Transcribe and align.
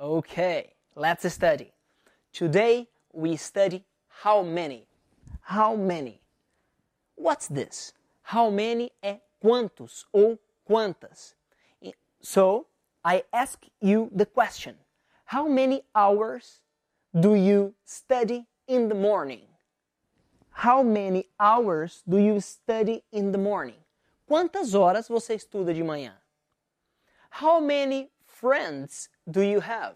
Okay, 0.00 0.74
let's 0.94 1.32
study. 1.32 1.72
Today 2.32 2.88
we 3.12 3.36
study 3.36 3.84
how 4.08 4.42
many. 4.42 4.86
How 5.40 5.74
many? 5.74 6.20
What's 7.16 7.48
this? 7.48 7.92
How 8.22 8.50
many 8.50 8.92
é 9.02 9.20
quantos 9.42 10.06
ou 10.12 10.38
quantas. 10.64 11.34
So, 12.20 12.66
I 13.04 13.24
ask 13.32 13.66
you 13.80 14.08
the 14.14 14.26
question 14.26 14.76
How 15.24 15.48
many 15.48 15.82
hours 15.94 16.60
do 17.12 17.34
you 17.34 17.74
study 17.84 18.46
in 18.68 18.88
the 18.88 18.94
morning? 18.94 19.48
How 20.50 20.82
many 20.82 21.26
hours 21.40 22.02
do 22.08 22.18
you 22.18 22.40
study 22.40 23.02
in 23.10 23.32
the 23.32 23.38
morning? 23.38 23.80
Quantas 24.28 24.74
horas 24.74 25.08
você 25.08 25.34
estuda 25.34 25.74
de 25.74 25.82
manhã? 25.82 26.14
How 27.30 27.60
many 27.60 28.11
friends 28.42 29.08
do 29.30 29.40
you 29.40 29.60
have? 29.60 29.94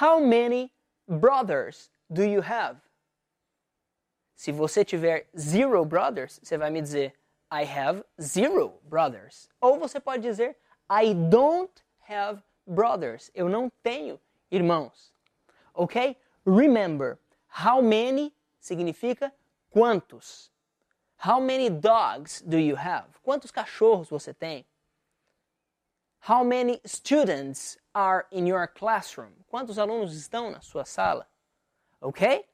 How 0.00 0.20
many 0.20 0.70
brothers 1.08 1.90
do 2.08 2.22
you 2.22 2.40
have? 2.40 2.76
Se 4.36 4.52
você 4.52 4.84
tiver 4.84 5.26
zero 5.36 5.84
brothers, 5.84 6.38
você 6.40 6.56
vai 6.56 6.70
me 6.70 6.80
dizer 6.80 7.12
I 7.50 7.64
have 7.64 8.04
zero 8.20 8.74
brothers. 8.88 9.48
Ou 9.60 9.76
você 9.76 9.98
pode 9.98 10.22
dizer 10.22 10.56
I 10.88 11.14
don't 11.14 11.82
have 12.08 12.40
brothers. 12.64 13.32
Eu 13.34 13.48
não 13.48 13.72
tenho 13.82 14.20
irmãos. 14.52 15.12
Ok? 15.74 16.16
Remember, 16.46 17.18
how 17.48 17.82
many 17.82 18.32
significa 18.60 19.32
quantos. 19.70 20.52
How 21.16 21.40
many 21.40 21.68
dogs 21.68 22.40
do 22.40 22.58
you 22.58 22.76
have? 22.76 23.08
Quantos 23.24 23.50
cachorros 23.50 24.08
você 24.08 24.32
tem? 24.32 24.64
How 26.28 26.44
many 26.44 26.78
students 26.84 27.78
are 27.94 28.26
in 28.30 28.46
your 28.46 28.66
classroom? 28.66 29.32
Quantos 29.50 29.78
alunos 29.78 30.12
estão 30.14 30.50
na 30.52 30.60
sua 30.60 30.84
sala? 30.84 31.26
Ok? 32.02 32.44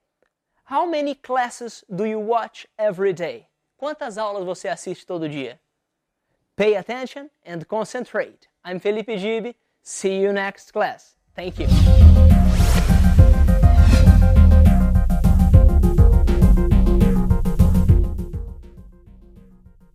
How 0.66 0.86
many 0.86 1.16
classes 1.16 1.82
do 1.92 2.04
you 2.04 2.20
watch 2.20 2.68
every 2.78 3.12
day? 3.12 3.48
Quantas 3.76 4.16
aulas 4.16 4.44
você 4.44 4.68
assiste 4.68 5.04
todo 5.04 5.28
dia? 5.28 5.58
Pay 6.54 6.76
attention 6.76 7.28
and 7.44 7.66
concentrate. 7.66 8.46
I'm 8.64 8.78
Felipe 8.78 9.18
Gibi. 9.18 9.56
See 9.82 10.20
you 10.20 10.32
next 10.32 10.72
class. 10.72 11.16
Thank 11.34 11.58
you. 11.58 11.66